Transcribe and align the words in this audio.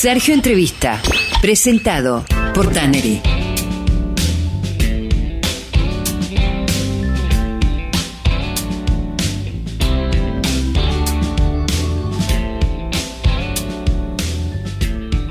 Sergio 0.00 0.32
Entrevista, 0.32 1.02
presentado 1.42 2.24
por 2.54 2.70
Tannery. 2.70 3.20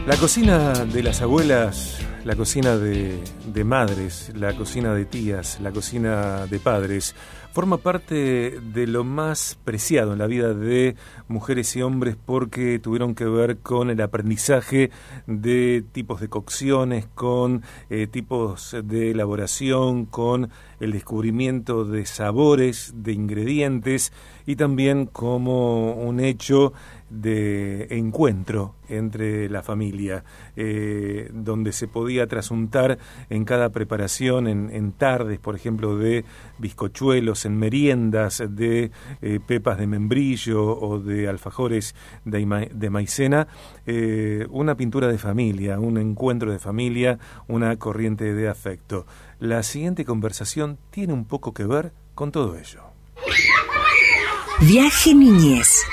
La 0.06 0.18
cocina 0.18 0.74
de 0.84 1.02
las 1.02 1.22
abuelas, 1.22 1.97
la 2.28 2.36
cocina 2.36 2.76
de, 2.76 3.24
de, 3.46 3.64
madres, 3.64 4.34
la 4.36 4.54
cocina 4.54 4.94
de 4.94 5.06
tías, 5.06 5.62
la 5.62 5.72
cocina 5.72 6.46
de 6.46 6.60
padres, 6.60 7.16
forma 7.54 7.78
parte 7.78 8.60
de 8.60 8.86
lo 8.86 9.06
más 9.06 9.58
preciado 9.64 10.12
en 10.12 10.20
la 10.20 10.28
vida 10.28 10.54
de 10.54 10.98
mujeres 11.30 11.74
y 11.78 11.82
hombres 11.82 12.18
porque 12.24 12.80
tuvieron 12.80 13.16
que 13.16 13.24
ver 13.24 13.60
con 13.60 13.90
el 13.90 14.02
aprendizaje 14.02 14.92
de 15.26 15.86
tipos 15.94 16.20
de 16.20 16.28
cocciones, 16.28 17.08
con 17.16 17.64
eh, 17.90 18.08
tipos 18.08 18.76
de 18.84 19.12
elaboración, 19.12 20.06
con 20.06 20.50
el 20.82 20.92
descubrimiento 20.92 21.86
de 21.86 22.06
sabores, 22.06 22.94
de 22.98 23.14
ingredientes 23.14 24.12
y 24.46 24.58
también 24.58 25.06
como 25.06 25.94
un 25.94 26.20
hecho 26.20 26.74
de 27.10 27.88
encuentro 27.90 28.76
entre 28.90 29.50
la 29.50 29.64
familia, 29.64 30.24
eh, 30.56 31.30
donde 31.34 31.72
se 31.72 31.88
podía 31.88 32.28
trasuntar 32.28 32.98
en 33.30 33.46
cada 33.46 33.70
preparación, 33.70 34.48
en, 34.48 34.92
tardes, 34.94 35.40
por 35.40 35.56
ejemplo, 35.56 35.98
de 35.98 36.26
bizcochuelos, 36.58 37.46
en 37.46 37.58
meriendas 37.58 38.44
de 38.50 38.92
eh, 39.22 39.40
pepas 39.46 39.78
de 39.78 39.88
membrillo 39.88 40.66
o 40.66 41.00
de 41.00 41.28
alfajores 41.28 41.96
de, 42.26 42.90
maicena, 42.90 43.48
eh, 43.86 44.48
una 44.50 44.76
pintura 44.76 45.08
de 45.08 45.18
familia, 45.18 45.80
un 45.80 45.98
encuentro 45.98 46.52
de 46.52 46.60
familia, 46.60 47.20
una 47.48 47.76
corriente 47.78 48.34
de 48.34 48.48
afecto. 48.48 49.06
La 49.40 49.64
siguiente 49.64 50.06
conversación 50.06 50.78
tiene 50.90 51.14
un 51.14 51.26
poco 51.26 51.54
que 51.54 51.66
ver 51.66 51.94
con 52.16 52.32
todo 52.32 52.58
ello. 52.58 52.82
Viaje 54.62 55.14
Niñez. 55.14 55.86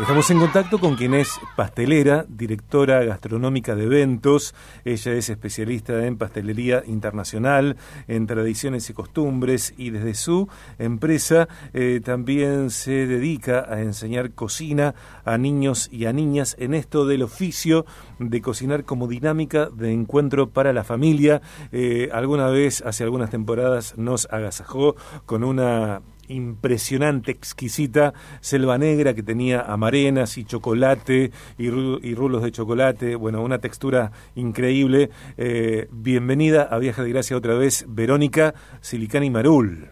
Estamos 0.00 0.30
en 0.30 0.38
contacto 0.38 0.78
con 0.78 0.96
quien 0.96 1.12
es 1.12 1.38
pastelera, 1.56 2.24
directora 2.26 3.04
gastronómica 3.04 3.76
de 3.76 3.84
eventos. 3.84 4.54
Ella 4.82 5.12
es 5.12 5.28
especialista 5.28 6.06
en 6.06 6.16
pastelería 6.16 6.82
internacional, 6.86 7.76
en 8.08 8.26
tradiciones 8.26 8.88
y 8.88 8.94
costumbres 8.94 9.74
y 9.76 9.90
desde 9.90 10.14
su 10.14 10.48
empresa 10.78 11.48
eh, 11.74 12.00
también 12.02 12.70
se 12.70 13.06
dedica 13.06 13.66
a 13.68 13.82
enseñar 13.82 14.30
cocina 14.30 14.94
a 15.26 15.36
niños 15.36 15.90
y 15.92 16.06
a 16.06 16.14
niñas 16.14 16.56
en 16.58 16.72
esto 16.72 17.04
del 17.04 17.22
oficio 17.22 17.84
de 18.18 18.40
cocinar 18.40 18.84
como 18.84 19.06
dinámica 19.06 19.68
de 19.68 19.92
encuentro 19.92 20.48
para 20.48 20.72
la 20.72 20.82
familia. 20.82 21.42
Eh, 21.72 22.08
alguna 22.10 22.48
vez, 22.48 22.82
hace 22.86 23.04
algunas 23.04 23.28
temporadas, 23.28 23.98
nos 23.98 24.26
agasajó 24.32 24.96
con 25.26 25.44
una 25.44 26.00
impresionante, 26.30 27.30
exquisita 27.30 28.12
selva 28.40 28.78
negra 28.78 29.14
que 29.14 29.22
tenía 29.22 29.60
amarenas 29.60 30.38
y 30.38 30.44
chocolate 30.44 31.30
y, 31.58 31.70
rulos 31.70 32.42
de 32.42 32.52
chocolate, 32.52 33.16
bueno, 33.16 33.42
una 33.42 33.58
textura 33.58 34.12
increíble. 34.34 35.10
Eh, 35.36 35.88
bienvenida 35.90 36.62
a 36.62 36.78
Viaje 36.78 37.02
de 37.02 37.10
Gracia 37.10 37.36
otra 37.36 37.54
vez, 37.54 37.84
Verónica 37.88 38.54
Silicani 38.80 39.30
Marul. 39.30 39.88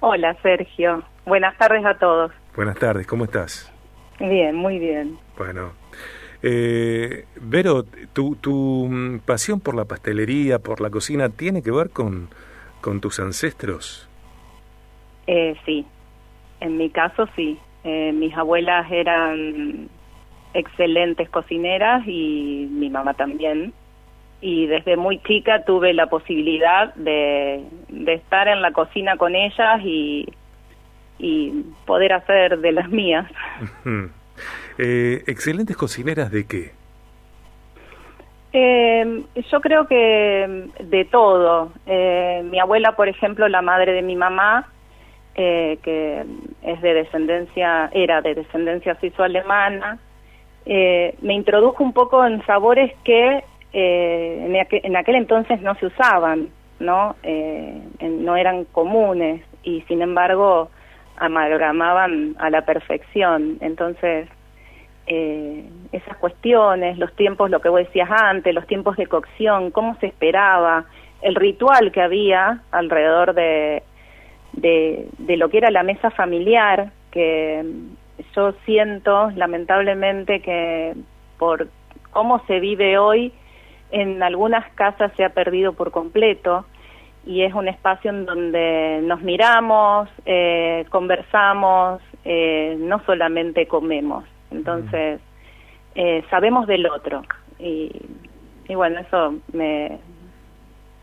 Hola 0.00 0.36
Sergio, 0.42 1.02
buenas 1.26 1.56
tardes 1.58 1.84
a 1.84 1.98
todos. 1.98 2.32
Buenas 2.54 2.76
tardes, 2.76 3.06
¿cómo 3.06 3.24
estás? 3.24 3.72
Bien, 4.18 4.54
muy 4.54 4.78
bien. 4.78 5.18
Bueno, 5.38 5.72
eh, 6.42 7.24
Vero, 7.40 7.84
tu, 8.12 8.36
tu 8.36 8.88
mm, 8.90 9.20
pasión 9.20 9.60
por 9.60 9.74
la 9.74 9.84
pastelería, 9.84 10.58
por 10.58 10.80
la 10.80 10.90
cocina, 10.90 11.28
¿tiene 11.30 11.62
que 11.62 11.70
ver 11.70 11.90
con, 11.90 12.28
con 12.80 13.00
tus 13.00 13.20
ancestros? 13.20 14.09
Eh, 15.32 15.54
sí, 15.64 15.86
en 16.58 16.76
mi 16.76 16.90
caso 16.90 17.28
sí. 17.36 17.56
Eh, 17.84 18.10
mis 18.12 18.36
abuelas 18.36 18.90
eran 18.90 19.88
excelentes 20.54 21.30
cocineras 21.30 22.02
y 22.04 22.66
mi 22.68 22.90
mamá 22.90 23.14
también. 23.14 23.72
Y 24.40 24.66
desde 24.66 24.96
muy 24.96 25.20
chica 25.20 25.64
tuve 25.64 25.94
la 25.94 26.08
posibilidad 26.08 26.92
de, 26.96 27.62
estar 28.08 28.48
en 28.48 28.60
la 28.60 28.72
cocina 28.72 29.16
con 29.16 29.36
ellas 29.36 29.80
y, 29.84 30.26
y 31.20 31.64
poder 31.86 32.12
hacer 32.14 32.58
de 32.58 32.72
las 32.72 32.88
mías. 32.88 33.30
eh, 34.78 35.22
¿Excelentes 35.28 35.76
cocineras 35.76 36.32
de 36.32 36.44
qué? 36.44 36.72
Eh, 38.52 39.22
yo 39.48 39.60
creo 39.60 39.86
que 39.86 40.70
de 40.80 41.04
todo. 41.04 41.72
Eh, 41.86 42.42
mi 42.50 42.58
abuela, 42.58 42.96
por 42.96 43.08
ejemplo, 43.08 43.46
la 43.46 43.62
madre 43.62 43.92
de 43.92 44.02
mi 44.02 44.16
mamá, 44.16 44.66
eh, 45.36 45.78
que 45.82 46.24
es 46.62 46.82
de 46.82 46.94
descendencia, 46.94 47.88
era 47.92 48.20
de 48.20 48.34
descendencia 48.34 48.98
suizo-alemana, 48.98 49.98
eh, 50.66 51.14
me 51.22 51.34
introdujo 51.34 51.84
un 51.84 51.92
poco 51.92 52.26
en 52.26 52.44
sabores 52.46 52.92
que 53.04 53.44
eh, 53.72 54.44
en, 54.44 54.56
aquel, 54.56 55.14
en, 55.14 55.22
entonces 55.22 55.62
no 55.62 55.76
se 55.76 55.86
usaban, 55.86 56.48
¿no? 56.80 57.14
no 58.00 58.36
eran 58.36 58.64
comunes 58.64 59.42
y 59.62 59.82
sin 59.82 60.02
embargo 60.02 60.68
amalgamaban 61.16 62.34
a 62.38 62.50
la 62.50 62.62
perfección. 62.62 63.58
Entonces, 63.60 64.28
esas 65.06 66.16
cuestiones, 66.18 66.98
los 66.98 67.14
tiempos, 67.14 67.50
lo 67.50 67.60
que 67.60 67.68
vos 67.68 67.80
decías 67.80 68.10
antes, 68.10 68.54
los 68.54 68.66
tiempos 68.66 68.96
de 68.96 69.06
cocción, 69.06 69.70
cómo 69.70 69.96
se 70.00 70.06
esperaba, 70.06 70.86
el 71.22 71.34
ritual 71.34 71.92
que 71.92 72.00
había 72.00 72.62
alrededor 72.72 73.34
de, 73.34 73.82
de, 74.52 75.08
de 75.18 75.36
lo 75.36 75.48
que 75.48 75.58
era 75.58 75.70
la 75.70 75.82
mesa 75.82 76.10
familiar, 76.10 76.92
que 77.10 77.64
yo 78.34 78.52
siento 78.64 79.30
lamentablemente 79.30 80.40
que 80.40 80.94
por 81.38 81.68
cómo 82.10 82.44
se 82.46 82.60
vive 82.60 82.98
hoy, 82.98 83.32
en 83.90 84.22
algunas 84.22 84.70
casas 84.74 85.12
se 85.16 85.24
ha 85.24 85.30
perdido 85.30 85.72
por 85.72 85.90
completo 85.90 86.64
y 87.26 87.42
es 87.42 87.52
un 87.54 87.68
espacio 87.68 88.10
en 88.10 88.24
donde 88.24 89.00
nos 89.02 89.20
miramos, 89.20 90.08
eh, 90.24 90.86
conversamos, 90.90 92.00
eh, 92.24 92.76
no 92.78 93.02
solamente 93.04 93.66
comemos. 93.66 94.24
Entonces, 94.50 95.20
eh, 95.94 96.24
sabemos 96.30 96.66
del 96.66 96.86
otro. 96.86 97.22
Y, 97.58 97.90
y 98.68 98.74
bueno, 98.74 99.00
eso 99.00 99.34
me, 99.52 99.98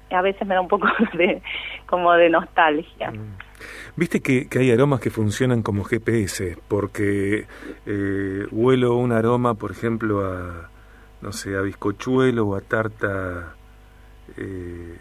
a 0.10 0.22
veces 0.22 0.48
me 0.48 0.56
da 0.56 0.62
un 0.62 0.68
poco 0.68 0.88
de 1.14 1.42
como 1.88 2.14
de 2.14 2.30
nostalgia. 2.30 3.12
Mm. 3.12 3.38
Viste 3.96 4.22
que, 4.22 4.48
hay 4.58 4.72
aromas 4.72 5.00
que 5.00 5.10
funcionan 5.10 5.64
como 5.64 5.84
GPS, 5.84 6.58
porque 6.68 7.48
eh, 7.86 8.46
huelo 8.52 8.96
un 8.96 9.12
aroma, 9.12 9.56
por 9.56 9.72
ejemplo, 9.72 10.24
a, 10.24 10.70
no 11.22 11.32
sé, 11.32 11.58
a 11.58 11.62
bizcochuelo 11.62 12.46
o 12.46 12.56
a 12.56 12.62
tarta, 12.62 13.56
eh, 14.38 14.98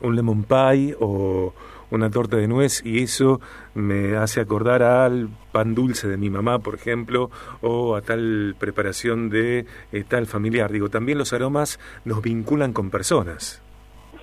un 0.00 0.16
lemon 0.16 0.42
pie 0.42 0.96
o 0.98 1.54
una 1.92 2.10
torta 2.10 2.38
de 2.38 2.48
nuez 2.48 2.84
y 2.84 3.02
eso 3.02 3.40
me 3.74 4.16
hace 4.16 4.40
acordar 4.40 4.82
al 4.82 5.28
pan 5.52 5.74
dulce 5.74 6.08
de 6.08 6.16
mi 6.16 6.30
mamá, 6.30 6.58
por 6.58 6.74
ejemplo, 6.74 7.30
o 7.60 7.94
a 7.94 8.00
tal 8.00 8.56
preparación 8.58 9.28
de 9.28 9.66
eh, 9.92 10.04
tal 10.08 10.26
familiar. 10.26 10.72
Digo, 10.72 10.88
también 10.88 11.18
los 11.18 11.32
aromas 11.32 11.78
nos 12.04 12.22
vinculan 12.22 12.72
con 12.72 12.90
personas. 12.90 13.62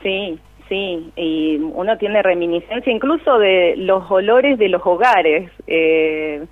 Sí, 0.02 0.40
sí, 0.70 1.12
y 1.16 1.58
uno 1.58 1.98
tiene 1.98 2.22
reminiscencia 2.22 2.94
incluso 2.94 3.38
de 3.40 3.76
los 3.76 4.10
olores 4.10 4.58
de 4.58 4.70
los 4.70 4.82
hogares. 4.86 5.52
Eh, 5.68 6.46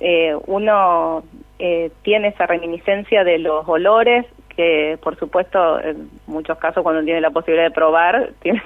eh, 0.00 0.34
uno 0.46 1.22
eh, 1.58 1.90
tiene 2.02 2.28
esa 2.28 2.46
reminiscencia 2.46 3.22
de 3.22 3.38
los 3.38 3.68
olores 3.68 4.26
que, 4.56 4.98
por 5.02 5.16
supuesto, 5.18 5.80
en 5.80 6.10
muchos 6.26 6.58
casos 6.58 6.82
cuando 6.82 7.04
tiene 7.04 7.20
la 7.20 7.30
posibilidad 7.30 7.68
de 7.68 7.74
probar, 7.74 8.30
tiene, 8.42 8.62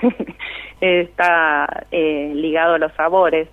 está 0.81 1.87
ligado 1.91 2.75
a 2.75 2.79
los 2.79 2.93
sabores. 2.95 3.49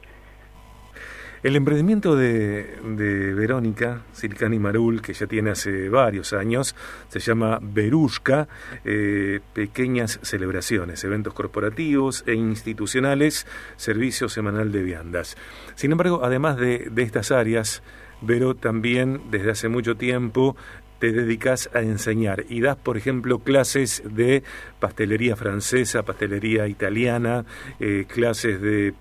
El 1.43 1.55
emprendimiento 1.55 2.15
de, 2.15 2.77
de 2.83 3.33
Verónica 3.33 4.03
Silcani 4.13 4.59
Marul, 4.59 5.01
que 5.01 5.13
ya 5.13 5.25
tiene 5.25 5.49
hace 5.49 5.89
varios 5.89 6.33
años, 6.33 6.75
se 7.09 7.19
llama 7.19 7.57
Berushka, 7.59 8.47
eh, 8.85 9.39
pequeñas 9.53 10.19
celebraciones, 10.21 11.03
eventos 11.03 11.33
corporativos 11.33 12.23
e 12.27 12.35
institucionales, 12.35 13.47
servicio 13.75 14.29
semanal 14.29 14.71
de 14.71 14.83
viandas. 14.83 15.35
Sin 15.73 15.91
embargo, 15.91 16.21
además 16.23 16.57
de, 16.57 16.89
de 16.91 17.01
estas 17.01 17.31
áreas, 17.31 17.81
Vero 18.21 18.55
también 18.55 19.19
desde 19.31 19.49
hace 19.49 19.67
mucho 19.67 19.97
tiempo 19.97 20.55
te 20.99 21.11
dedicas 21.11 21.71
a 21.73 21.81
enseñar 21.81 22.45
y 22.47 22.61
das, 22.61 22.77
por 22.77 22.95
ejemplo, 22.95 23.39
clases 23.39 24.03
de 24.05 24.44
pastelería 24.79 25.35
francesa, 25.35 26.03
pastelería 26.03 26.67
italiana, 26.67 27.45
eh, 27.79 28.05
clases 28.07 28.61
de 28.61 28.94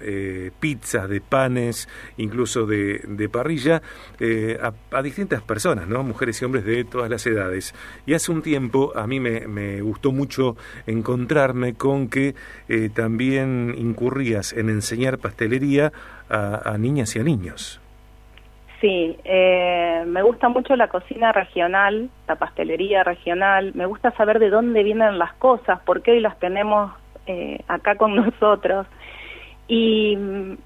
eh, 0.00 0.50
pizzas, 0.60 1.08
de 1.08 1.20
panes, 1.20 1.88
incluso 2.16 2.66
de, 2.66 3.28
parrilla, 3.32 3.82
eh, 4.20 4.58
a, 4.60 5.02
distintas 5.02 5.42
personas, 5.42 5.88
¿no? 5.88 6.02
mujeres 6.02 6.40
y 6.40 6.44
hombres 6.44 6.64
de 6.64 6.84
todas 6.84 7.10
las 7.10 7.26
edades. 7.26 7.74
Y 8.06 8.14
hace 8.14 8.32
un 8.32 8.42
tiempo 8.42 8.92
a 8.94 9.06
mí 9.06 9.20
me, 9.20 9.80
gustó 9.80 10.12
mucho 10.12 10.56
encontrarme 10.86 11.74
con 11.74 12.08
que 12.08 12.34
eh, 12.68 12.90
también 12.94 13.74
incurrías 13.76 14.52
en 14.52 14.68
enseñar 14.68 15.18
pastelería 15.18 15.92
a, 16.28 16.76
niñas 16.78 17.14
y 17.16 17.20
a 17.20 17.22
niños. 17.22 17.80
Sí, 18.80 19.16
me 19.24 20.22
gusta 20.22 20.48
mucho 20.48 20.76
la 20.76 20.88
cocina 20.88 21.32
regional, 21.32 22.10
la 22.28 22.36
pastelería 22.36 23.04
regional, 23.04 23.72
me 23.74 23.86
gusta 23.86 24.10
saber 24.12 24.38
de 24.38 24.50
dónde 24.50 24.82
vienen 24.82 25.18
las 25.18 25.32
cosas, 25.34 25.80
por 25.80 26.02
qué 26.02 26.12
hoy 26.12 26.20
las 26.20 26.38
tenemos 26.38 26.92
acá 27.68 27.96
con 27.96 28.14
nosotros. 28.16 28.86
Y 29.68 30.16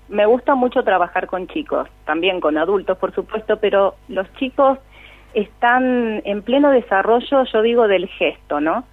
me 0.08 0.26
gusta 0.26 0.54
mucho 0.54 0.82
trabajar 0.82 1.26
con 1.26 1.46
chicos, 1.48 1.88
también 2.04 2.40
con 2.40 2.58
adultos, 2.58 2.98
por 2.98 3.14
supuesto, 3.14 3.56
pero 3.58 3.94
los 4.08 4.30
chicos 4.34 4.78
están 5.32 6.20
en 6.24 6.42
pleno 6.42 6.70
desarrollo, 6.70 7.44
yo 7.44 7.62
digo, 7.62 7.88
del 7.88 8.08
gesto, 8.08 8.60
¿no? 8.60 8.84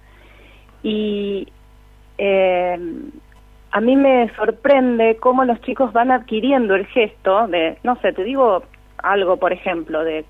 Y 0.82 1.48
eh, 2.16 2.78
a 3.70 3.80
mí 3.80 3.96
me 3.96 4.32
sorprende 4.34 5.16
cómo 5.16 5.44
los 5.44 5.60
chicos 5.62 5.92
van 5.92 6.10
adquiriendo 6.10 6.74
el 6.74 6.86
gesto 6.86 7.46
de, 7.48 7.78
no 7.82 7.96
sé, 8.00 8.12
te 8.12 8.24
digo 8.24 8.62
algo, 9.02 9.36
por 9.36 9.52
ejemplo, 9.52 10.04
de 10.04 10.24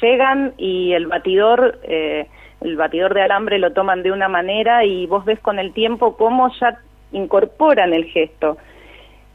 llegan 0.00 0.54
y 0.56 0.92
el 0.92 1.06
batidor, 1.06 1.78
eh, 1.82 2.26
el 2.60 2.76
batidor 2.76 3.14
de 3.14 3.22
alambre 3.22 3.58
lo 3.58 3.72
toman 3.72 4.02
de 4.02 4.12
una 4.12 4.28
manera 4.28 4.84
y 4.84 5.06
vos 5.06 5.24
ves 5.24 5.38
con 5.40 5.58
el 5.58 5.72
tiempo 5.72 6.16
cómo 6.16 6.50
ya 6.60 6.78
incorporan 7.12 7.92
el 7.92 8.04
gesto. 8.04 8.56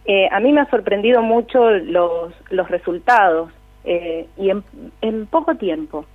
Eh, 0.06 0.30
a 0.31 0.40
mí 0.40 0.52
me 0.52 0.62
ha 0.62 0.69
sorprendido 0.69 1.22
mucho 1.22 1.72
los, 1.72 2.34
los 2.52 2.69
resultados 2.69 3.52
eh, 3.84 4.28
y 4.38 4.52
en, 4.52 4.63
en, 5.02 5.25
poco 5.25 5.56
tiempo. 5.56 6.06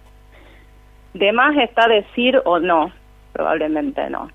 De 1.12 1.32
más 1.32 1.56
está 1.56 1.88
decir 1.88 2.40
o 2.44 2.60
no, 2.60 2.92
probablemente 3.32 4.08
no. 4.08 4.30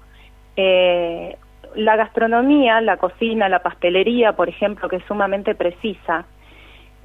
Eh, 0.57 1.37
la 1.75 1.95
gastronomía, 1.95 2.81
la 2.81 2.97
cocina, 2.97 3.47
la 3.47 3.59
pastelería, 3.59 4.33
por 4.33 4.49
ejemplo, 4.49 4.89
que 4.89 4.97
es 4.97 5.03
sumamente 5.05 5.55
precisa, 5.55 6.25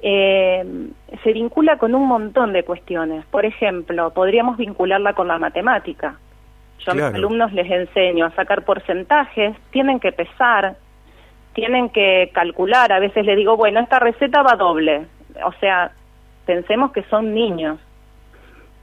se 0.01 1.33
vincula 1.33 1.77
con 1.77 1.93
un 1.93 2.07
montón 2.07 2.53
de 2.53 2.63
cuestiones. 2.63 3.23
Por 3.27 3.45
ejemplo, 3.45 4.11
podríamos 4.11 4.57
vincularla 4.57 5.13
con 5.13 5.27
la 5.27 5.37
matemática. 5.37 6.15
Yo 6.79 6.91
a 6.91 6.95
mis 6.95 7.03
alumnos 7.03 7.53
les 7.53 7.69
enseño 7.69 8.25
a 8.25 8.31
sacar 8.31 8.63
porcentajes, 8.63 9.55
tienen 9.69 9.99
que 9.99 10.11
pesar, 10.11 10.75
tienen 11.53 11.89
que 11.89 12.31
calcular, 12.33 12.91
a 12.91 12.99
veces 12.99 13.25
le 13.25 13.35
digo, 13.35 13.57
bueno, 13.57 13.79
esta 13.79 13.99
receta 13.99 14.41
va 14.41 14.55
doble, 14.55 15.05
o 15.43 15.51
sea, 15.59 15.91
pensemos 16.45 16.91
que 16.91 17.03
son 17.03 17.33
niños. 17.33 17.79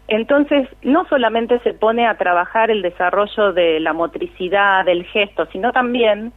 Entonces, 0.07 0.67
no 0.83 1.07
solamente 1.07 1.59
se 1.61 1.75
pone 1.75 2.07
a 2.07 2.17
trabajar 2.17 2.71
el 2.71 2.81
desarrollo 2.81 3.53
de 3.53 3.79
la 3.79 3.93
motricidad, 3.93 4.85
del 4.85 5.05
gesto, 5.05 5.47
sino 5.53 5.71
también 5.73 6.33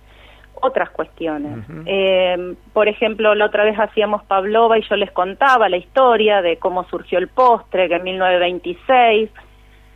otras 0.56 0.90
cuestiones. 0.90 1.66
Eh, 1.86 2.56
por 2.74 2.88
ejemplo, 2.88 3.34
la 3.34 3.46
otra 3.46 3.64
vez 3.64 3.80
hacíamos 3.80 4.24
Pavlova 4.24 4.78
y 4.78 4.84
yo 4.84 4.96
les 4.96 5.12
contaba 5.12 5.70
la 5.70 5.78
historia 5.78 6.42
de 6.42 6.58
cómo 6.58 6.84
surgió 6.86 7.18
el 7.18 7.30
postre, 7.30 7.88
que 7.88 7.96
en 7.96 8.04
1926 8.04 9.30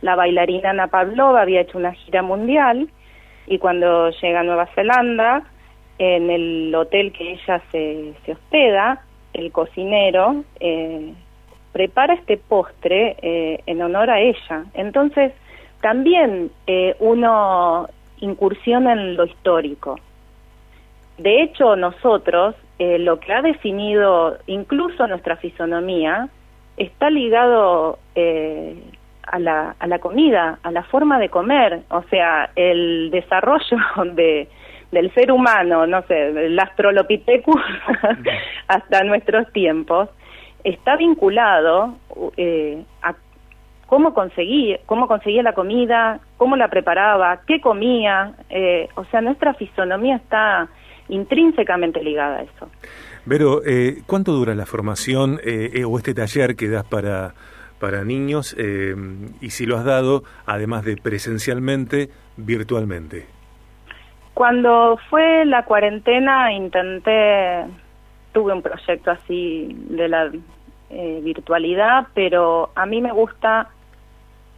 la 0.02 0.16
bailarina 0.16 0.70
Ana 0.70 0.88
Pavlova 0.88 1.42
había 1.42 1.60
hecho 1.60 1.78
una 1.78 1.92
gira 1.92 2.22
mundial 2.22 2.88
y 3.46 3.58
cuando 3.58 4.10
llega 4.10 4.40
a 4.40 4.44
Nueva 4.44 4.66
Zelanda 4.74 5.44
en 5.98 6.30
el 6.30 6.74
hotel 6.74 7.12
que 7.12 7.32
ella 7.32 7.62
se, 7.70 8.14
se 8.24 8.32
hospeda, 8.32 9.02
el 9.36 9.52
cocinero 9.52 10.44
eh, 10.60 11.12
prepara 11.72 12.14
este 12.14 12.36
postre 12.36 13.16
eh, 13.20 13.60
en 13.66 13.82
honor 13.82 14.10
a 14.10 14.20
ella. 14.20 14.64
Entonces, 14.74 15.32
también 15.80 16.50
eh, 16.66 16.96
uno 17.00 17.88
incursiona 18.20 18.92
en 18.92 19.16
lo 19.16 19.26
histórico. 19.26 19.98
De 21.18 21.42
hecho, 21.42 21.76
nosotros, 21.76 22.54
lo 22.78 23.20
que 23.20 23.32
ha 23.32 23.40
definido 23.40 24.36
incluso 24.46 25.06
nuestra 25.06 25.36
fisonomía, 25.36 26.28
está 26.76 27.08
ligado 27.08 27.98
a 29.22 29.38
la, 29.38 29.74
a 29.78 29.86
la 29.86 29.98
comida, 29.98 30.58
a 30.62 30.70
la 30.70 30.82
forma 30.82 31.18
de 31.18 31.30
comer, 31.30 31.80
o 31.88 32.02
sea, 32.10 32.50
el 32.54 33.10
desarrollo 33.10 33.78
de, 34.12 34.48
del 34.92 35.12
ser 35.14 35.32
humano, 35.32 35.86
no 35.86 36.02
sé, 36.02 36.46
el 36.46 36.58
Astrolopithecus 36.58 37.60
hasta 38.68 39.04
nuestros 39.04 39.52
tiempos, 39.52 40.08
está 40.64 40.96
vinculado 40.96 41.96
eh, 42.36 42.82
a 43.02 43.14
cómo 43.86 44.14
conseguía, 44.14 44.80
cómo 44.86 45.06
conseguía 45.06 45.42
la 45.42 45.52
comida, 45.52 46.20
cómo 46.36 46.56
la 46.56 46.68
preparaba, 46.68 47.42
qué 47.46 47.60
comía, 47.60 48.34
eh, 48.50 48.88
o 48.96 49.04
sea, 49.06 49.20
nuestra 49.20 49.54
fisonomía 49.54 50.16
está 50.16 50.68
intrínsecamente 51.08 52.02
ligada 52.02 52.38
a 52.38 52.42
eso. 52.42 52.68
Pero, 53.28 53.62
eh, 53.64 54.02
¿cuánto 54.06 54.32
dura 54.32 54.54
la 54.54 54.66
formación 54.66 55.40
o 55.84 55.98
este 55.98 56.14
taller 56.14 56.56
que 56.56 56.68
das 56.68 56.84
para, 56.84 57.34
para 57.78 58.04
niños 58.04 58.56
y 59.40 59.50
si 59.50 59.66
lo 59.66 59.76
has 59.76 59.84
dado, 59.84 60.24
además 60.46 60.84
de 60.84 60.96
presencialmente, 60.96 62.08
virtualmente? 62.36 63.35
Cuando 64.36 64.98
fue 65.08 65.46
la 65.46 65.64
cuarentena 65.64 66.52
intenté, 66.52 67.64
tuve 68.34 68.52
un 68.52 68.60
proyecto 68.60 69.10
así 69.10 69.74
de 69.88 70.10
la 70.10 70.30
eh, 70.90 71.20
virtualidad, 71.22 72.08
pero 72.12 72.68
a 72.74 72.84
mí 72.84 73.00
me 73.00 73.12
gusta 73.12 73.70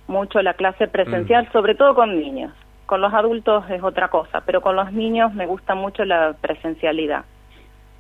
mucho 0.09 0.43
la 0.43 0.55
clase 0.55 0.89
presencial, 0.89 1.45
mm. 1.45 1.53
sobre 1.53 1.77
todo 1.77 1.95
con 1.95 2.19
niños. 2.19 2.53
Con 2.87 3.01
los 3.01 3.15
adultos 3.15 3.71
es 3.71 3.81
otra 3.81 4.09
cosa, 4.09 4.43
pero 4.45 4.63
con 4.63 4.75
los 4.75 4.93
niños 4.93 5.33
me 5.33 5.47
gusta 5.47 5.77
mucho 5.77 6.05
la 6.05 6.35
presencialidad, 6.41 7.25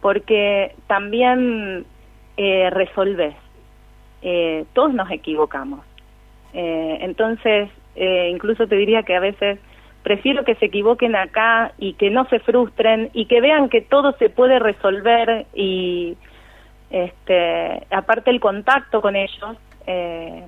porque 0.01 0.75
también 0.89 1.87
eh, 2.37 2.71
resolves. 2.71 3.37
Eh, 4.23 4.65
todos 4.73 4.93
nos 4.93 5.09
equivocamos. 5.13 5.87
Eh, 6.55 6.99
entonces, 7.03 7.71
incluso 7.95 8.67
te 8.67 8.75
diría 8.75 9.05
que 9.05 9.15
a 9.15 9.21
veces 9.21 9.61
prefiero 10.03 10.45
que 10.45 10.55
se 10.56 10.67
equivoquen 10.67 11.17
acá 11.17 11.73
y 11.79 11.95
que 11.95 12.11
no 12.11 12.27
se 12.27 12.39
frustren 12.41 13.11
y 13.12 13.27
que 13.27 13.41
vean 13.41 13.69
que 13.69 13.81
todo 13.81 14.12
se 14.19 14.31
puede 14.31 14.59
resolver 14.59 15.47
y 15.55 16.17
este 16.91 17.87
aparte 17.91 18.31
el 18.31 18.41
contacto 18.41 19.03
con 19.03 19.15
ellos 19.17 19.56
eh, 19.87 20.45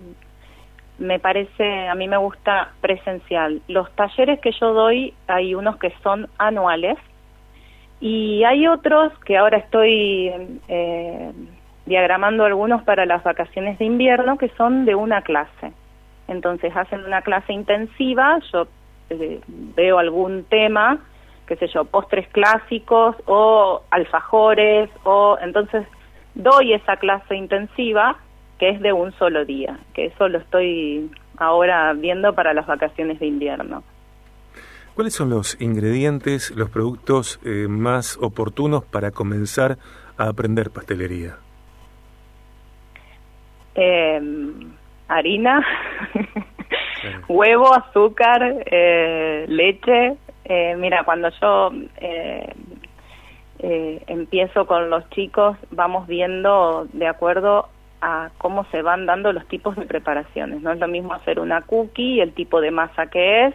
me 0.99 1.19
parece 1.19 1.89
a 1.89 1.95
mí 1.95 2.07
me 2.09 2.19
gusta 2.19 2.73
presencial. 2.81 3.63
Los 3.69 3.91
talleres 3.93 4.39
que 4.41 4.53
yo 4.53 4.73
doy 4.73 5.15
hay 5.27 5.55
unos 5.55 5.77
que 5.79 5.93
son 6.03 6.29
anuales 6.39 6.99
y 8.01 8.45
hay 8.45 8.67
otros 8.67 9.13
que 9.25 9.37
ahora 9.37 9.59
estoy 9.59 10.31
eh, 10.69 11.33
diagramando 11.87 12.45
algunos 12.45 12.83
para 12.83 13.07
las 13.07 13.23
vacaciones 13.25 13.79
de 13.79 13.87
invierno 13.87 14.39
que 14.39 14.49
son 14.51 14.85
de 14.85 14.95
una 14.95 15.23
clase. 15.23 15.73
Entonces 16.29 16.75
hacen 16.77 17.05
una 17.05 17.23
clase 17.23 17.53
intensiva 17.53 18.39
yo 18.53 18.69
eh, 19.11 19.41
veo 19.49 19.99
algún 19.99 20.45
tema, 20.45 20.99
qué 21.47 21.57
sé 21.57 21.69
yo, 21.69 21.85
postres 21.85 22.29
clásicos 22.29 23.17
o 23.27 23.83
alfajores, 23.91 24.89
o 25.05 25.37
entonces 25.43 25.87
doy 26.35 26.73
esa 26.73 26.97
clase 26.97 27.37
intensiva 27.37 28.17
que 28.59 28.69
es 28.69 28.81
de 28.81 28.93
un 28.93 29.13
solo 29.13 29.45
día, 29.45 29.79
que 29.95 30.07
eso 30.07 30.29
lo 30.29 30.39
estoy 30.39 31.11
ahora 31.39 31.93
viendo 31.95 32.35
para 32.35 32.53
las 32.53 32.67
vacaciones 32.67 33.19
de 33.19 33.27
invierno. 33.27 33.83
¿Cuáles 34.95 35.15
son 35.15 35.31
los 35.31 35.59
ingredientes, 35.61 36.51
los 36.51 36.69
productos 36.69 37.41
eh, 37.45 37.67
más 37.69 38.19
oportunos 38.21 38.85
para 38.85 39.13
comenzar 39.13 39.79
a 40.19 40.29
aprender 40.29 40.71
pastelería? 40.71 41.37
Eh, 43.75 44.21
harina, 45.09 45.65
huevo, 47.29 47.75
azúcar, 47.75 48.65
eh, 48.67 49.45
leche. 49.49 50.17
Eh, 50.45 50.75
mira, 50.77 51.05
cuando 51.05 51.29
yo 51.41 51.71
eh, 51.99 52.53
empiezo 53.59 54.67
con 54.67 54.91
los 54.91 55.09
chicos, 55.11 55.57
vamos 55.71 56.07
viendo 56.07 56.87
de 56.93 57.07
acuerdo 57.07 57.69
a 58.01 58.31
cómo 58.39 58.65
se 58.71 58.83
van 58.83 59.07
dando 59.07 59.33
los 59.33 59.47
tipos 59.47 59.77
de 59.77 59.87
preparaciones. 59.87 60.63
No 60.63 60.73
es 60.73 60.79
lo 60.79 60.89
mismo 60.89 61.13
hacer 61.13 61.39
una 61.39 61.61
cookie, 61.63 62.21
el 62.21 62.33
tipo 62.33 62.61
de 62.61 62.71
masa 62.71 63.07
que 63.07 63.47
es, 63.47 63.55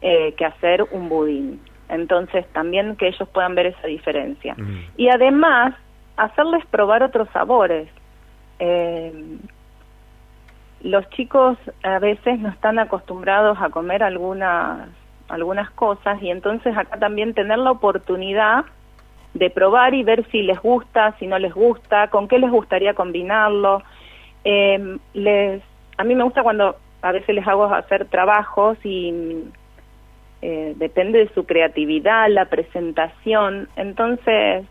que 0.00 0.44
hacer 0.44 0.84
un 0.92 1.08
budín. 1.08 1.60
Entonces, 1.88 2.46
también 2.52 2.96
que 2.96 3.08
ellos 3.08 3.28
puedan 3.30 3.54
ver 3.54 3.66
esa 3.66 3.86
diferencia. 3.86 4.54
Mm. 4.56 4.84
Y 4.96 5.08
además, 5.08 5.74
hacerles 6.18 6.64
probar 6.66 7.02
otros 7.02 7.28
sabores. 7.32 7.88
Eh, 8.58 9.12
los 10.82 11.08
chicos 11.10 11.58
a 11.82 11.98
veces 11.98 12.38
no 12.38 12.48
están 12.48 12.78
acostumbrados 12.78 13.58
a 13.60 13.70
comer 13.70 14.02
algunas 14.02 14.88
algunas 15.28 15.70
cosas 15.70 16.22
y 16.22 16.30
entonces 16.30 16.74
acá 16.76 16.98
también 16.98 17.34
tener 17.34 17.58
la 17.58 17.70
oportunidad 17.70 18.64
de 19.34 19.50
probar 19.50 19.94
y 19.94 20.02
ver 20.02 20.26
si 20.30 20.42
les 20.42 20.58
gusta, 20.60 21.14
si 21.18 21.26
no 21.26 21.38
les 21.38 21.52
gusta, 21.52 22.08
con 22.08 22.28
qué 22.28 22.38
les 22.38 22.50
gustaría 22.50 22.94
combinarlo. 22.94 23.82
Eh, 24.44 24.98
les, 25.12 25.62
a 25.98 26.04
mí 26.04 26.14
me 26.14 26.24
gusta 26.24 26.42
cuando 26.42 26.76
a 27.02 27.12
veces 27.12 27.34
les 27.34 27.46
hago 27.46 27.64
hacer 27.64 28.06
trabajos 28.06 28.78
y 28.84 29.44
eh, 30.40 30.74
depende 30.76 31.18
de 31.18 31.34
su 31.34 31.44
creatividad, 31.44 32.28
la 32.30 32.46
presentación. 32.46 33.68
Entonces, 33.76 34.64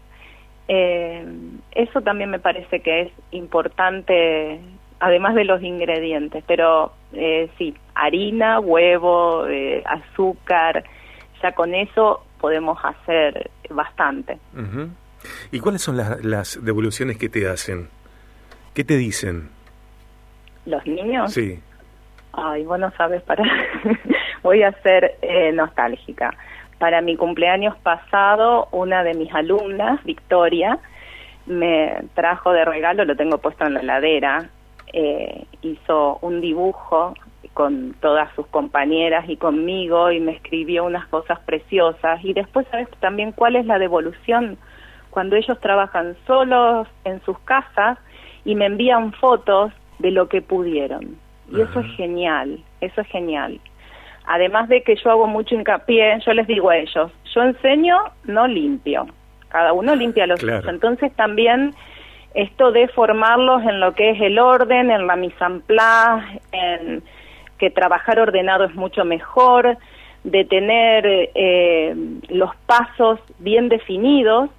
eh, 0.68 1.26
eso 1.72 2.02
también 2.02 2.30
me 2.30 2.40
parece 2.40 2.82
que 2.82 3.02
es 3.02 3.12
importante, 3.32 4.60
además 5.00 5.36
de 5.36 5.46
los 5.46 5.62
ingredientes. 5.62 6.44
Pero 6.48 6.94
eh, 7.14 7.50
sí, 7.58 7.76
harina, 7.96 8.60
huevo, 8.60 9.48
eh, 9.48 9.84
azúcar, 9.86 10.84
ya 11.42 11.52
con 11.54 11.74
eso 11.74 12.24
podemos 12.40 12.78
hacer 12.84 13.50
bastante. 13.70 14.38
¿Y 15.52 15.60
cuáles 15.60 15.82
son 15.82 15.98
las, 15.98 16.24
las 16.24 16.64
devoluciones 16.64 17.18
que 17.18 17.30
te 17.30 17.48
hacen? 17.50 17.90
¿Qué 18.74 18.84
te 18.84 18.96
dicen? 18.96 19.50
¿Los 20.66 20.86
niños? 20.86 21.34
Sí. 21.34 21.60
Ay, 22.34 22.64
vos 22.66 22.80
no 22.80 22.92
sabes, 22.92 23.24
para... 23.24 23.44
voy 24.44 24.64
a 24.64 24.72
ser 24.84 25.18
eh, 25.22 25.52
nostálgica. 25.52 26.34
Para 26.78 27.02
mi 27.02 27.16
cumpleaños 27.18 27.76
pasado, 27.78 28.68
una 28.72 29.04
de 29.04 29.14
mis 29.16 29.34
alumnas, 29.34 30.04
Victoria, 30.04 30.78
me 31.48 32.04
trajo 32.14 32.54
de 32.54 32.64
regalo, 32.64 33.04
lo 33.06 33.16
tengo 33.16 33.40
puesto 33.40 33.66
en 33.66 33.74
la 33.74 33.80
heladera, 33.80 34.50
eh, 34.94 35.46
hizo 35.62 36.20
un 36.22 36.42
dibujo 36.42 37.14
con 37.54 37.96
todas 38.02 38.34
sus 38.36 38.46
compañeras 38.48 39.28
y 39.28 39.36
conmigo 39.36 40.12
y 40.12 40.20
me 40.20 40.34
escribió 40.34 40.86
unas 40.86 41.08
cosas 41.08 41.40
preciosas. 41.40 42.24
Y 42.24 42.34
después, 42.34 42.68
¿sabes 42.70 42.88
también 43.00 43.32
cuál 43.32 43.56
es 43.56 43.66
la 43.66 43.80
devolución? 43.80 44.58
Cuando 45.10 45.36
ellos 45.36 45.60
trabajan 45.60 46.16
solos 46.28 46.88
en 47.04 47.20
sus 47.24 47.40
casas 47.40 47.98
y 48.46 48.56
me 48.56 48.68
envían 48.68 49.12
fotos 49.14 49.72
de 50.00 50.12
lo 50.12 50.30
que 50.30 50.42
pudieron. 50.42 51.18
Y 51.52 51.62
eso 51.62 51.80
es 51.80 51.96
genial, 51.96 52.60
eso 52.82 53.02
es 53.02 53.08
genial. 53.08 53.60
Además 54.26 54.68
de 54.70 54.84
que 54.84 54.96
yo 54.96 55.10
hago 55.10 55.28
mucho 55.28 55.56
hincapié, 55.56 56.20
yo 56.26 56.34
les 56.34 56.46
digo 56.46 56.70
a 56.70 56.78
ellos, 56.78 57.12
yo 57.34 57.42
enseño, 57.42 57.98
no 58.26 58.48
limpio. 58.48 59.08
Cada 59.50 59.72
uno 59.74 59.96
limpia 59.96 60.28
los 60.28 60.42
claro. 60.42 60.70
Entonces 60.70 61.14
también 61.16 61.74
esto 62.34 62.72
de 62.72 62.88
formarlos 62.90 63.64
en 63.64 63.80
lo 63.80 63.94
que 63.94 64.12
es 64.12 64.22
el 64.22 64.40
orden, 64.40 64.92
en 64.92 65.08
la 65.08 65.16
mise 65.16 65.44
en 65.44 65.62
place, 65.62 66.42
en 66.52 67.04
que 67.58 67.70
trabajar 67.70 68.20
ordenado 68.20 68.66
es 68.66 68.76
mucho 68.76 69.06
mejor, 69.06 69.78
de 70.24 70.46
tener 70.46 71.06
eh, 71.34 71.96
los 72.30 72.56
pasos 72.66 73.20
bien 73.40 73.70
definidos 73.70 74.50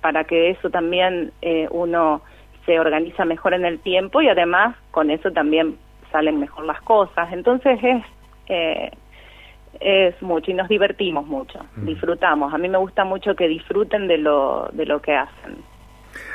para 0.00 0.24
que 0.24 0.50
eso 0.50 0.70
también 0.70 1.32
eh, 1.42 1.68
uno 1.70 2.22
se 2.66 2.78
organiza 2.78 3.24
mejor 3.24 3.54
en 3.54 3.64
el 3.64 3.78
tiempo 3.78 4.20
y 4.20 4.28
además 4.28 4.76
con 4.90 5.10
eso 5.10 5.30
también 5.30 5.76
salen 6.12 6.40
mejor 6.40 6.66
las 6.66 6.80
cosas. 6.82 7.32
Entonces 7.32 7.78
es 7.82 8.04
eh, 8.48 8.90
es 9.80 10.20
mucho 10.22 10.50
y 10.50 10.54
nos 10.54 10.68
divertimos 10.68 11.26
mucho, 11.26 11.60
mm. 11.76 11.86
disfrutamos. 11.86 12.52
A 12.52 12.58
mí 12.58 12.68
me 12.68 12.78
gusta 12.78 13.04
mucho 13.04 13.36
que 13.36 13.48
disfruten 13.48 14.08
de 14.08 14.18
lo 14.18 14.68
de 14.72 14.86
lo 14.86 15.00
que 15.00 15.14
hacen. 15.14 15.56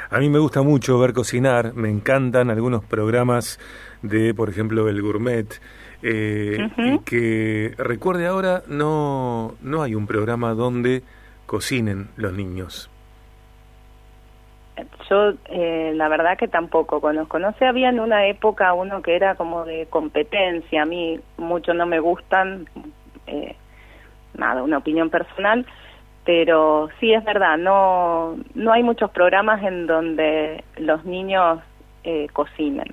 A 0.09 0.19
mí 0.19 0.29
me 0.29 0.39
gusta 0.39 0.61
mucho 0.61 0.99
ver 0.99 1.13
cocinar, 1.13 1.73
me 1.73 1.89
encantan 1.89 2.49
algunos 2.49 2.83
programas 2.83 3.59
de, 4.01 4.33
por 4.33 4.49
ejemplo, 4.49 4.87
el 4.89 5.01
gourmet, 5.01 5.59
eh, 6.03 6.69
y 6.77 6.99
que 6.99 7.73
recuerde 7.77 8.27
ahora 8.27 8.63
no 8.67 9.55
no 9.61 9.81
hay 9.81 9.95
un 9.95 10.05
programa 10.05 10.53
donde 10.53 11.01
cocinen 11.45 12.09
los 12.17 12.33
niños. 12.33 12.89
Yo 15.09 15.33
eh, 15.45 15.93
la 15.95 16.09
verdad 16.09 16.37
que 16.37 16.47
tampoco 16.47 16.99
conozco. 16.99 17.39
No 17.39 17.53
sé, 17.53 17.65
había 17.65 17.89
en 17.89 17.99
una 17.99 18.27
época 18.27 18.73
uno 18.73 19.01
que 19.01 19.15
era 19.15 19.35
como 19.35 19.63
de 19.65 19.85
competencia. 19.89 20.81
A 20.81 20.85
mí 20.85 21.19
mucho 21.37 21.73
no 21.73 21.85
me 21.85 21.99
gustan, 21.99 22.67
eh, 23.27 23.55
nada, 24.33 24.63
una 24.63 24.79
opinión 24.79 25.09
personal, 25.09 25.65
pero 26.25 26.89
sí 26.99 27.13
es 27.13 27.23
verdad, 27.23 27.57
no, 27.57 28.37
no 28.55 28.71
hay 28.71 28.83
muchos 28.83 29.11
programas 29.11 29.61
en 29.63 29.87
donde 29.87 30.63
los 30.77 31.03
niños 31.05 31.59
eh, 32.03 32.27
cocinen. 32.31 32.87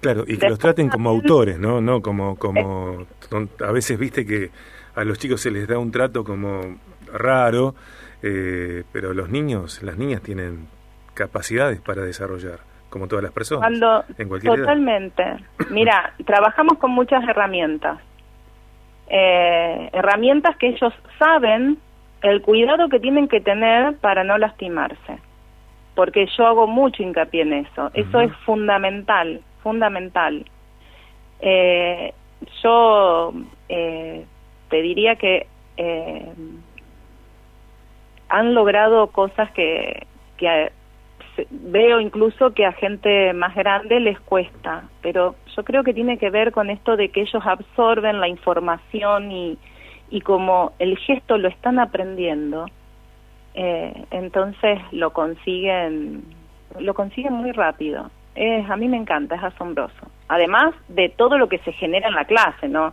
Claro, 0.00 0.24
y 0.26 0.36
que 0.36 0.48
los 0.48 0.58
traten 0.58 0.88
como 0.88 1.10
autores, 1.10 1.58
¿no? 1.58 1.80
No 1.80 2.02
como, 2.02 2.36
como, 2.36 3.06
a 3.64 3.72
veces 3.72 3.98
viste 3.98 4.26
que 4.26 4.50
a 4.94 5.04
los 5.04 5.18
chicos 5.18 5.40
se 5.40 5.50
les 5.50 5.66
da 5.66 5.78
un 5.78 5.90
trato 5.90 6.24
como 6.24 6.78
raro, 7.12 7.74
eh, 8.22 8.84
pero 8.92 9.14
los 9.14 9.30
niños, 9.30 9.82
las 9.82 9.96
niñas 9.96 10.22
tienen 10.22 10.68
capacidades 11.14 11.80
para 11.80 12.02
desarrollar, 12.02 12.60
como 12.90 13.08
todas 13.08 13.22
las 13.22 13.32
personas. 13.32 13.68
Cuando, 13.68 14.04
en 14.18 14.28
cualquier 14.28 14.56
totalmente. 14.56 15.24
Mira, 15.70 16.12
trabajamos 16.24 16.78
con 16.78 16.90
muchas 16.90 17.24
herramientas. 17.24 17.98
Eh, 19.08 19.90
herramientas 19.92 20.56
que 20.56 20.68
ellos 20.68 20.92
saben 21.18 21.78
el 22.22 22.42
cuidado 22.42 22.88
que 22.88 23.00
tienen 23.00 23.28
que 23.28 23.40
tener 23.40 23.96
para 23.96 24.24
no 24.24 24.38
lastimarse. 24.38 25.18
Porque 25.94 26.26
yo 26.36 26.46
hago 26.46 26.66
mucho 26.66 27.02
hincapié 27.02 27.42
en 27.42 27.52
eso. 27.54 27.90
Eso 27.94 28.20
es 28.20 28.32
fundamental, 28.44 29.40
fundamental. 29.62 30.44
Eh, 31.40 32.12
yo 32.62 33.32
eh, 33.68 34.24
te 34.68 34.82
diría 34.82 35.16
que 35.16 35.46
eh, 35.76 36.32
han 38.28 38.54
logrado 38.54 39.06
cosas 39.08 39.50
que, 39.52 40.06
que 40.36 40.70
veo 41.50 42.00
incluso 42.00 42.52
que 42.52 42.66
a 42.66 42.72
gente 42.72 43.32
más 43.32 43.54
grande 43.54 44.00
les 44.00 44.18
cuesta, 44.20 44.88
pero 45.02 45.34
yo 45.54 45.64
creo 45.64 45.82
que 45.82 45.94
tiene 45.94 46.18
que 46.18 46.30
ver 46.30 46.52
con 46.52 46.70
esto 46.70 46.96
de 46.96 47.10
que 47.10 47.22
ellos 47.22 47.42
absorben 47.44 48.20
la 48.20 48.28
información 48.28 49.30
y, 49.32 49.58
y 50.10 50.20
como 50.20 50.72
el 50.78 50.96
gesto 50.98 51.38
lo 51.38 51.48
están 51.48 51.78
aprendiendo, 51.78 52.66
eh, 53.54 54.04
entonces 54.10 54.78
lo 54.92 55.12
consiguen, 55.12 56.24
lo 56.78 56.94
consiguen 56.94 57.34
muy 57.34 57.52
rápido. 57.52 58.10
Es, 58.34 58.68
a 58.68 58.76
mí 58.76 58.88
me 58.88 58.96
encanta, 58.96 59.36
es 59.36 59.42
asombroso. 59.42 60.10
Además 60.28 60.74
de 60.88 61.08
todo 61.08 61.38
lo 61.38 61.48
que 61.48 61.58
se 61.58 61.72
genera 61.72 62.08
en 62.08 62.14
la 62.14 62.24
clase, 62.24 62.68
¿no? 62.68 62.92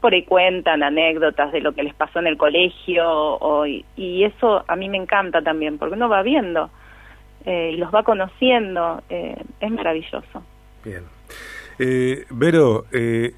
Por 0.00 0.14
ahí 0.14 0.24
cuentan 0.24 0.82
anécdotas 0.82 1.52
de 1.52 1.60
lo 1.60 1.72
que 1.72 1.82
les 1.82 1.94
pasó 1.94 2.18
en 2.18 2.26
el 2.26 2.36
colegio 2.36 3.06
o, 3.06 3.66
y 3.66 4.24
eso 4.24 4.64
a 4.66 4.76
mí 4.76 4.88
me 4.88 4.96
encanta 4.96 5.42
también, 5.42 5.78
porque 5.78 5.94
uno 5.94 6.08
va 6.08 6.22
viendo 6.22 6.70
eh, 7.44 7.72
y 7.74 7.76
los 7.76 7.94
va 7.94 8.02
conociendo, 8.02 9.02
eh, 9.08 9.36
es 9.60 9.70
maravilloso. 9.70 10.42
Bien. 10.84 11.04
Eh, 11.78 12.24
Vero, 12.30 12.84
eh, 12.92 13.32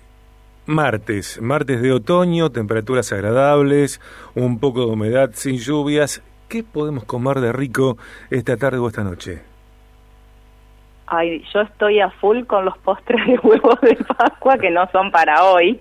martes, 0.67 1.41
martes 1.41 1.83
de 1.83 1.93
otoño, 1.93 2.51
temperaturas 2.51 3.13
agradables, 3.13 4.01
un 4.35 4.59
poco 4.59 4.87
de 4.87 4.93
humedad 4.93 5.31
sin 5.33 5.59
lluvias. 5.59 6.23
¿Qué 6.49 6.63
podemos 6.63 7.05
comer 7.05 7.41
de 7.41 7.53
rico 7.53 7.97
esta 8.31 8.57
tarde 8.57 8.79
o 8.79 8.89
esta 8.89 9.03
noche? 9.03 9.43
Ay, 11.07 11.45
yo 11.53 11.61
estoy 11.61 12.01
a 12.01 12.11
full 12.11 12.45
con 12.45 12.65
los 12.65 12.77
postres 12.79 13.27
de 13.27 13.39
huevos 13.39 13.81
de 13.83 13.97
Pascua 13.97 14.57
que 14.59 14.71
no 14.71 14.89
son 14.93 15.11
para 15.11 15.45
hoy, 15.45 15.81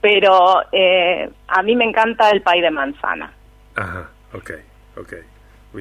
pero 0.00 0.62
eh, 0.70 1.28
a 1.48 1.62
mí 1.62 1.74
me 1.74 1.84
encanta 1.84 2.30
el 2.30 2.42
pay 2.42 2.60
de 2.60 2.70
manzana. 2.70 3.32
Ajá, 3.74 4.10
ok, 4.32 4.50
ok. 4.96 5.12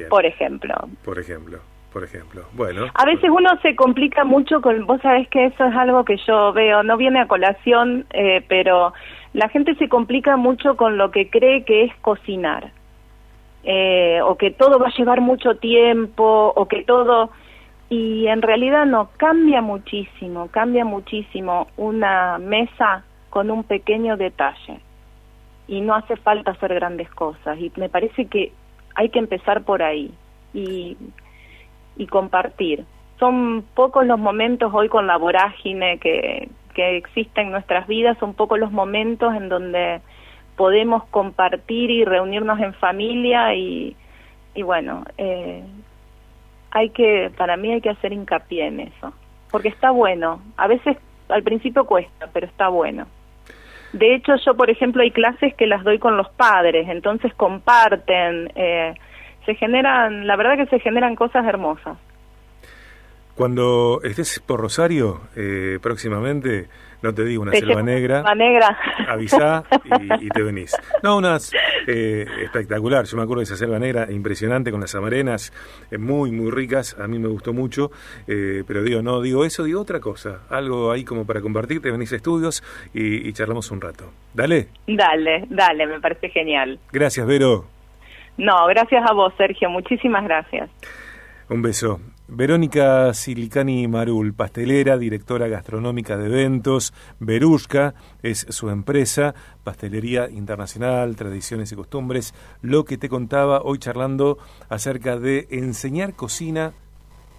Por 0.10 0.26
ejemplo. 0.26 0.74
Por 1.04 1.20
ejemplo, 1.20 1.60
por 1.94 2.04
ejemplo. 2.04 2.44
Bueno. 2.54 2.88
A 2.96 3.06
veces 3.06 3.30
uno 3.30 3.52
se 3.62 3.76
complica 3.76 4.26
mucho 4.26 4.62
con, 4.62 4.86
vos 4.88 5.00
sabés 5.02 5.30
que 5.30 5.46
eso 5.46 5.64
es 5.64 5.76
algo 5.76 6.04
que 6.04 6.18
yo 6.28 6.52
veo, 6.52 6.82
no 6.82 6.98
viene 6.98 7.22
a 7.22 7.28
colación, 7.28 8.06
eh, 8.12 8.44
pero 8.50 8.94
la 9.34 9.48
gente 9.50 9.76
se 9.76 9.88
complica 9.88 10.36
mucho 10.36 10.76
con 10.76 10.98
lo 10.98 11.12
que 11.12 11.30
cree 11.30 11.64
que 11.64 11.84
es 11.84 11.96
cocinar. 12.02 12.72
Eh, 13.64 14.20
o 14.24 14.36
que 14.36 14.52
todo 14.52 14.78
va 14.78 14.88
a 14.88 14.98
llevar 14.98 15.22
mucho 15.22 15.56
tiempo, 15.56 16.52
o 16.56 16.68
que 16.68 16.84
todo... 16.84 17.30
Y 17.90 18.26
en 18.28 18.42
realidad 18.42 18.88
no, 18.88 19.10
cambia 19.18 19.62
muchísimo, 19.62 20.48
cambia 20.50 20.84
muchísimo 20.84 21.68
una 21.78 22.40
mesa 22.40 23.04
con 23.30 23.52
un 23.52 23.64
pequeño 23.64 24.18
detalle. 24.18 24.80
Y 25.68 25.82
no 25.82 25.94
hace 25.94 26.16
falta 26.16 26.52
hacer 26.52 26.74
grandes 26.74 27.10
cosas. 27.12 27.60
Y 27.60 27.72
me 27.76 27.90
parece 27.90 28.26
que 28.26 28.52
hay 28.96 29.10
que 29.10 29.20
empezar 29.20 29.64
por 29.64 29.84
ahí 29.84 30.12
y, 30.54 30.98
y 31.98 32.08
compartir. 32.08 32.86
Son 33.20 33.64
pocos 33.74 34.06
los 34.06 34.20
momentos 34.20 34.74
hoy 34.74 34.90
con 34.90 35.08
la 35.08 35.18
vorágine 35.18 36.00
que, 36.00 36.50
que 36.74 36.98
existe 36.98 37.42
en 37.42 37.52
nuestras 37.52 37.88
vidas, 37.88 38.18
son 38.20 38.34
pocos 38.34 38.60
los 38.60 38.72
momentos 38.72 39.34
en 39.36 39.50
donde 39.50 40.02
podemos 40.56 41.06
compartir 41.06 41.90
y 41.90 42.06
reunirnos 42.06 42.60
en 42.60 42.74
familia 42.74 43.56
y, 43.56 43.96
y 44.54 44.62
bueno, 44.62 45.04
eh, 45.18 45.64
hay 46.72 46.90
que, 46.90 47.32
para 47.38 47.58
mí 47.58 47.72
hay 47.72 47.82
que 47.82 47.90
hacer 47.90 48.14
hincapié 48.14 48.68
en 48.68 48.80
eso, 48.82 49.14
porque 49.52 49.70
está 49.70 49.92
bueno, 49.92 50.42
a 50.58 50.68
veces 50.68 50.98
al 51.30 51.44
principio 51.44 51.86
cuesta, 51.86 52.30
pero 52.34 52.46
está 52.48 52.68
bueno. 52.70 53.08
De 53.94 54.16
hecho, 54.16 54.34
yo, 54.44 54.56
por 54.56 54.72
ejemplo, 54.72 55.04
hay 55.04 55.12
clases 55.12 55.54
que 55.54 55.68
las 55.68 55.84
doy 55.84 56.00
con 56.00 56.18
los 56.18 56.30
padres, 56.32 56.88
entonces 56.90 57.34
comparten, 57.36 58.52
eh, 58.56 58.96
se 59.46 59.56
generan, 59.56 60.28
la 60.28 60.36
verdad 60.36 60.58
que 60.58 60.66
se 60.68 60.80
generan 60.80 61.16
cosas 61.16 61.46
hermosas. 61.46 61.98
Cuando 63.36 64.00
estés 64.04 64.40
por 64.46 64.60
Rosario 64.60 65.22
eh, 65.36 65.80
próximamente, 65.82 66.68
no 67.02 67.16
te 67.16 67.26
digo 67.26 67.42
una 67.42 67.52
selva 67.54 67.82
negra, 67.82 68.18
selva 68.18 68.36
negra, 68.36 68.78
avisá 69.10 69.64
y, 70.22 70.30
te 70.30 70.44
venís. 70.44 70.76
No, 71.02 71.18
unas 71.18 71.52
eh, 71.88 72.28
espectacular. 72.44 73.06
Yo 73.06 73.18
me 73.18 73.24
acuerdo 73.24 73.40
de 73.40 73.46
esa 73.46 73.56
selva 73.56 73.80
negra 73.80 74.12
impresionante 74.12 74.70
con 74.70 74.82
las 74.82 74.94
amarenas, 74.94 75.52
eh, 75.90 75.98
muy 75.98 76.30
muy 76.30 76.52
ricas. 76.52 76.96
A 77.00 77.08
mí 77.08 77.18
me 77.18 77.28
gustó 77.28 77.54
mucho, 77.54 77.90
pero 78.28 78.84
digo 78.84 79.02
no 79.02 79.20
digo 79.20 79.46
eso, 79.46 79.64
digo 79.64 79.82
otra 79.82 80.00
cosa, 80.00 80.42
algo 80.52 80.92
ahí 80.92 81.04
como 81.04 81.26
para 81.26 81.42
compartir. 81.42 81.82
Te 81.82 81.90
venís 81.90 82.14
a 82.14 82.18
estudios 82.18 82.64
y, 82.94 83.28
y 83.28 83.34
charlamos 83.34 83.72
un 83.72 83.82
rato. 83.82 84.12
Dale. 84.36 84.68
Dale, 84.86 85.46
dale, 85.50 85.88
me 85.88 86.00
parece 86.00 86.30
genial. 86.30 86.78
Gracias, 86.92 87.26
Vero. 87.26 87.73
No, 88.38 88.66
gracias 88.68 89.04
a 89.10 89.14
vos, 89.14 89.34
Sergio. 89.38 89.70
Muchísimas 89.70 90.24
gracias. 90.24 90.70
Un 91.50 91.62
beso. 91.62 92.00
Verónica 92.28 93.14
Silicani 93.14 93.88
Marul, 93.88 94.34
pastelera, 94.34 94.98
directora 94.98 95.50
gastronómica 95.50 96.18
de 96.18 96.28
eventos, 96.28 96.94
Berushka 97.20 97.94
es 98.24 98.48
su 98.50 98.70
empresa, 98.70 99.36
pastelería 99.64 100.30
internacional, 100.30 101.18
tradiciones 101.18 101.72
y 101.72 101.76
costumbres, 101.76 102.34
lo 102.62 102.86
que 102.86 102.98
te 102.98 103.10
contaba 103.10 103.62
hoy 103.62 103.78
charlando 103.78 104.38
acerca 104.70 105.20
de 105.20 105.48
enseñar 105.52 106.14
cocina, 106.14 106.72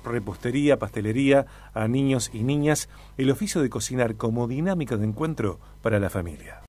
repostería, 0.04 0.78
pastelería 0.78 1.46
a 1.72 1.88
niños 1.88 2.30
y 2.32 2.42
niñas, 2.42 2.90
el 3.16 3.30
oficio 3.30 3.62
de 3.62 3.70
cocinar 3.70 4.16
como 4.16 4.46
dinámica 4.46 4.98
de 4.98 5.06
encuentro 5.06 5.58
para 5.82 5.98
la 5.98 6.10
familia. 6.10 6.60